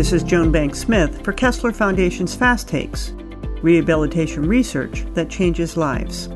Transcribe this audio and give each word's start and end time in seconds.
This 0.00 0.14
is 0.14 0.22
Joan 0.22 0.50
Banks-Smith 0.50 1.22
for 1.22 1.34
Kessler 1.34 1.72
Foundation's 1.72 2.34
Fast 2.34 2.66
Takes 2.66 3.12
Rehabilitation 3.60 4.48
Research 4.48 5.04
that 5.12 5.28
Changes 5.28 5.76
Lives. 5.76 6.30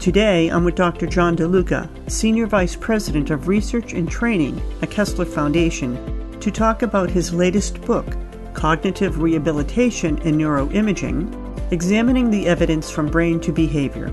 Today, 0.00 0.48
I'm 0.48 0.64
with 0.64 0.74
Dr. 0.74 1.06
John 1.06 1.36
DeLuca, 1.36 2.10
Senior 2.10 2.48
Vice 2.48 2.74
President 2.74 3.30
of 3.30 3.46
Research 3.46 3.92
and 3.92 4.10
Training 4.10 4.60
at 4.82 4.90
Kessler 4.90 5.26
Foundation, 5.26 6.40
to 6.40 6.50
talk 6.50 6.82
about 6.82 7.08
his 7.08 7.32
latest 7.32 7.80
book, 7.82 8.16
Cognitive 8.52 9.22
Rehabilitation 9.22 10.18
and 10.22 10.34
Neuroimaging 10.34 11.72
Examining 11.72 12.32
the 12.32 12.48
Evidence 12.48 12.90
from 12.90 13.06
Brain 13.06 13.38
to 13.42 13.52
Behavior. 13.52 14.12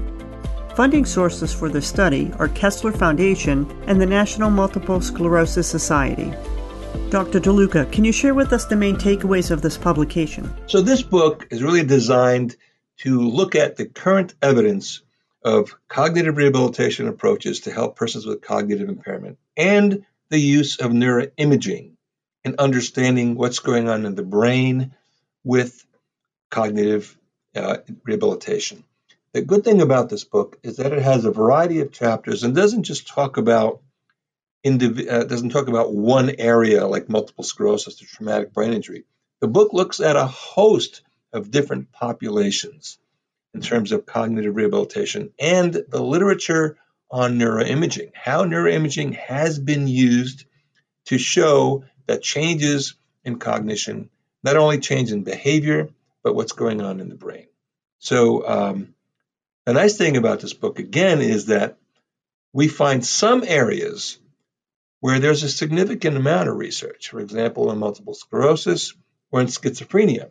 Funding 0.76 1.05
sources 1.05 1.52
for 1.52 1.70
the 1.70 1.81
study 1.81 2.31
are 2.38 2.49
Kessler 2.49 2.91
Foundation 2.91 3.66
and 3.88 3.99
the 3.99 4.05
National 4.05 4.52
Multiple 4.52 5.02
Sclerosis 5.02 5.68
Society. 5.68 6.31
Dr. 7.09 7.40
DeLuca, 7.40 7.91
can 7.91 8.05
you 8.05 8.12
share 8.12 8.34
with 8.34 8.54
us 8.54 8.66
the 8.66 8.76
main 8.76 8.95
takeaways 8.95 9.52
of 9.52 9.62
this 9.62 9.77
publication? 9.77 10.54
So, 10.68 10.81
this 10.81 11.02
book 11.02 11.48
is 11.52 11.62
really 11.62 11.84
designed 11.84 12.55
to 13.00 13.20
look 13.20 13.55
at 13.55 13.76
the 13.76 13.86
current 13.86 14.34
evidence 14.41 15.02
of 15.44 15.76
cognitive 15.88 16.38
rehabilitation 16.38 17.08
approaches 17.08 17.62
to 17.62 17.72
help 17.72 17.95
persons 17.95 18.26
with 18.26 18.41
cognitive 18.41 18.90
impairment 18.90 19.38
and 19.58 20.05
the 20.30 20.40
use 20.40 20.80
of 20.80 20.91
neuroimaging 20.91 21.91
in 22.44 22.55
understanding 22.59 23.36
what's 23.36 23.59
going 23.59 23.89
on 23.89 24.05
in 24.05 24.16
the 24.16 24.23
brain 24.23 24.94
with 25.44 25.86
cognitive 26.50 27.17
uh, 27.55 27.78
rehabilitation. 28.03 28.84
The 29.34 29.42
good 29.42 29.64
thing 29.64 29.81
about 29.81 30.09
this 30.09 30.23
book 30.23 30.59
is 30.62 30.78
that 30.78 30.94
it 30.94 31.02
has 31.02 31.26
a 31.26 31.31
variety 31.31 31.80
of 31.80 31.92
chapters 31.92 32.44
and 32.44 32.55
doesn't 32.55 32.84
just 32.84 33.08
talk 33.08 33.38
about 33.38 33.81
indiv- 34.66 35.10
uh, 35.10 35.24
doesn't 35.24 35.50
talk 35.50 35.68
about 35.68 35.94
one 35.94 36.30
area 36.38 36.88
like 36.88 37.10
multiple 37.10 37.44
sclerosis 37.44 38.02
or 38.02 38.06
traumatic 38.06 38.54
brain 38.54 38.74
injury. 38.74 39.06
The 39.40 39.48
book 39.48 39.73
looks 39.73 40.00
at 40.00 40.16
a 40.16 40.26
host 40.26 41.02
of 41.34 41.52
different 41.52 41.92
populations 41.92 42.98
in 43.53 43.62
terms 43.62 43.92
of 43.92 44.06
cognitive 44.06 44.56
rehabilitation 44.56 45.31
and 45.40 45.73
the 45.73 46.02
literature 46.02 46.78
on 47.09 47.38
neuroimaging, 47.38 48.12
how 48.14 48.45
neuroimaging 48.45 49.16
has 49.16 49.59
been 49.59 49.88
used 49.88 50.45
to 51.06 51.18
show 51.18 51.84
that 52.08 52.22
changes 52.22 52.96
in 53.23 53.38
cognition 53.38 54.09
not 54.44 54.58
only 54.58 54.80
change 54.80 55.12
in 55.12 55.23
behavior, 55.23 55.90
but 56.23 56.36
what's 56.36 56.53
going 56.53 56.81
on 56.81 57.00
in 57.00 57.09
the 57.09 57.16
brain. 57.16 57.48
So, 58.00 58.48
um, 58.48 58.96
the 59.66 59.73
nice 59.73 59.98
thing 59.98 60.18
about 60.18 60.40
this 60.40 60.53
book, 60.53 60.80
again, 60.80 61.22
is 61.22 61.48
that 61.48 61.78
we 62.53 62.68
find 62.68 63.06
some 63.06 63.44
areas 63.46 64.18
where 65.02 65.19
there's 65.19 65.44
a 65.44 65.49
significant 65.49 66.16
amount 66.16 66.47
of 66.47 66.55
research, 66.55 67.09
for 67.09 67.19
example, 67.19 67.71
in 67.71 67.80
multiple 67.80 68.13
sclerosis 68.13 68.94
or 69.31 69.41
in 69.41 69.47
schizophrenia. 69.47 70.30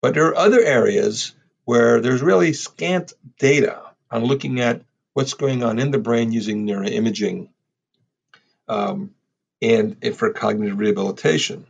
But 0.00 0.14
there 0.14 0.26
are 0.28 0.36
other 0.36 0.60
areas 0.60 1.34
where 1.64 2.00
there's 2.00 2.22
really 2.22 2.54
scant 2.54 3.12
data 3.38 3.82
on 4.10 4.24
looking 4.24 4.60
at 4.60 4.82
what's 5.12 5.34
going 5.34 5.62
on 5.62 5.78
in 5.78 5.90
the 5.90 5.98
brain 5.98 6.32
using 6.32 6.66
neuroimaging 6.66 7.50
um, 8.68 9.14
and, 9.60 9.96
for 10.16 10.32
cognitive 10.32 10.78
rehabilitation. 10.78 11.66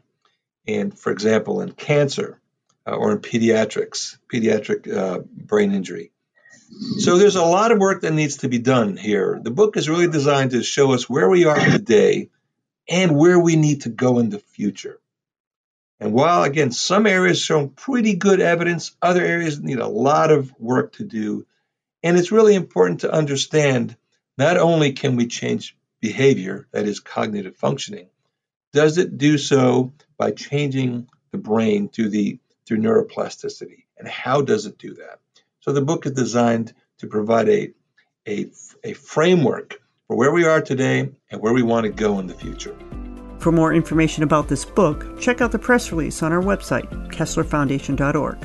And 0.69 0.97
for 0.97 1.11
example, 1.11 1.63
in 1.63 1.73
cancer 1.73 2.39
uh, 2.87 2.95
or 2.95 3.11
in 3.11 3.19
pediatrics, 3.19 4.19
pediatric 4.33 4.95
uh, 4.95 5.21
brain 5.21 5.73
injury. 5.73 6.13
So 6.99 7.17
there's 7.17 7.37
a 7.37 7.45
lot 7.45 7.73
of 7.73 7.79
work 7.79 8.03
that 8.03 8.13
needs 8.13 8.39
to 8.39 8.49
be 8.49 8.59
done 8.59 8.97
here. 8.97 9.41
The 9.43 9.51
book 9.51 9.77
is 9.77 9.89
really 9.89 10.09
designed 10.09 10.51
to 10.51 10.63
show 10.63 10.93
us 10.93 11.09
where 11.09 11.29
we 11.29 11.45
are 11.45 11.59
today 11.59 12.31
and 12.89 13.17
where 13.17 13.39
we 13.39 13.57
need 13.57 13.83
to 13.83 13.89
go 13.89 14.19
in 14.19 14.31
the 14.31 14.39
future. 14.39 15.01
And 16.01 16.13
while, 16.13 16.45
again, 16.45 16.71
some 16.71 17.07
areas 17.07 17.41
show 17.41 17.67
pretty 17.67 18.15
good 18.15 18.41
evidence, 18.41 18.95
other 19.03 19.25
areas 19.25 19.61
need 19.61 19.79
a 19.79 19.89
lot 19.89 20.31
of 20.31 20.53
work 20.59 20.93
to 20.95 21.05
do. 21.05 21.47
And 22.03 22.17
it's 22.17 22.33
really 22.33 22.55
important 22.55 23.01
to 23.01 23.13
understand 23.13 23.97
not 24.37 24.57
only 24.57 24.93
can 24.93 25.17
we 25.17 25.27
change 25.27 25.77
behavior, 26.01 26.69
that 26.71 26.87
is 26.87 27.01
cognitive 27.01 27.57
functioning, 27.57 28.09
does 28.73 28.99
it 28.99 29.19
do 29.19 29.39
so 29.39 29.93
by 30.17 30.31
changing 30.31 31.09
the 31.33 31.39
brain 31.39 31.89
through 31.89 32.11
the 32.11 32.39
through 32.67 32.79
neuroplasticity? 32.79 33.85
And 33.97 34.07
how 34.07 34.43
does 34.43 34.67
it 34.67 34.79
do 34.79 34.95
that? 34.95 35.19
So 35.61 35.73
the 35.73 35.83
book 35.83 36.07
is 36.07 36.13
designed 36.13 36.73
to 36.99 37.07
provide 37.07 37.49
a, 37.49 37.73
a, 38.27 38.47
a 38.85 38.93
framework 38.93 39.81
for 40.07 40.17
where 40.17 40.33
we 40.33 40.45
are 40.45 40.61
today 40.61 41.11
and 41.31 41.41
where 41.41 41.53
we 41.53 41.63
want 41.63 41.85
to 41.85 41.91
go 41.91 42.19
in 42.19 42.27
the 42.27 42.35
future. 42.35 42.77
For 43.39 43.53
more 43.53 43.73
information 43.73 44.23
about 44.23 44.49
this 44.49 44.65
book, 44.65 45.21
check 45.21 45.41
out 45.41 45.53
the 45.53 45.59
press 45.59 45.93
release 45.93 46.23
on 46.23 46.33
our 46.33 46.43
website, 46.43 46.89
KesslerFoundation.org, 47.13 48.39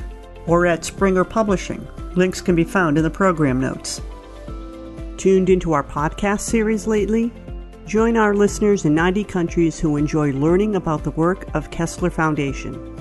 or 0.46 0.66
at 0.66 0.84
Springer 0.84 1.24
Publishing. 1.24 1.86
Links 2.14 2.40
can 2.40 2.54
be 2.54 2.64
found 2.64 2.96
in 2.96 3.02
the 3.02 3.10
program 3.10 3.60
notes. 3.60 4.00
Tuned 5.16 5.48
into 5.48 5.72
our 5.72 5.82
podcast 5.82 6.40
series 6.40 6.86
lately? 6.86 7.32
Join 7.86 8.16
our 8.16 8.34
listeners 8.34 8.84
in 8.84 8.94
90 8.94 9.24
countries 9.24 9.78
who 9.78 9.96
enjoy 9.96 10.32
learning 10.32 10.76
about 10.76 11.04
the 11.04 11.10
work 11.12 11.52
of 11.54 11.70
Kessler 11.70 12.10
Foundation. 12.10 12.93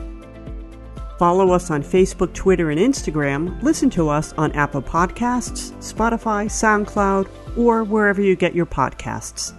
Follow 1.24 1.54
us 1.54 1.72
on 1.72 1.84
Facebook, 1.84 2.34
Twitter, 2.34 2.70
and 2.70 2.78
Instagram. 2.78 3.64
Listen 3.64 3.90
to 3.92 4.10
us 4.10 4.34
on 4.34 4.52
Apple 4.52 4.82
Podcasts, 4.82 5.72
Spotify, 5.78 6.48
SoundCloud, 6.48 7.30
or 7.58 7.86
wherever 7.86 8.22
you 8.22 8.36
get 8.36 8.54
your 8.54 8.66
podcasts. 8.66 9.54